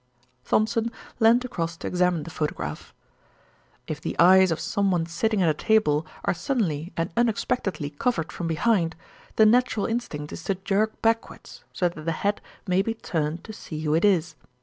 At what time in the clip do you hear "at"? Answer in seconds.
5.43-5.49